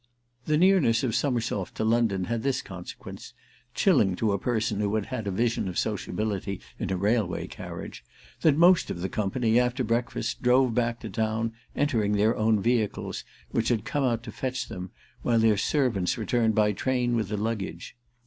The 0.45 0.57
nearness 0.57 1.03
of 1.03 1.13
Summersoft 1.13 1.75
to 1.75 1.83
London 1.85 2.23
had 2.23 2.41
this 2.41 2.63
consequence, 2.63 3.35
chilling 3.75 4.15
to 4.15 4.31
a 4.31 4.39
person 4.39 4.79
who 4.79 4.95
had 4.95 5.05
had 5.05 5.27
a 5.27 5.31
vision 5.31 5.67
of 5.67 5.77
sociability 5.77 6.59
in 6.79 6.91
a 6.91 6.97
railway 6.97 7.45
carriage, 7.45 8.03
that 8.41 8.57
most 8.57 8.89
of 8.89 9.01
the 9.01 9.09
company, 9.09 9.59
after 9.59 9.83
breakfast, 9.83 10.41
drove 10.41 10.73
back 10.73 11.01
to 11.01 11.09
town, 11.11 11.53
entering 11.75 12.13
their 12.13 12.35
own 12.35 12.59
vehicles, 12.59 13.23
which 13.51 13.67
had 13.69 13.85
come 13.85 14.03
out 14.03 14.23
to 14.23 14.31
fetch 14.31 14.69
them, 14.69 14.89
while 15.21 15.37
their 15.37 15.55
servants 15.55 16.17
returned 16.17 16.55
by 16.55 16.71
train 16.71 17.15
with 17.15 17.27
their 17.29 17.37
luggage. 17.37 17.95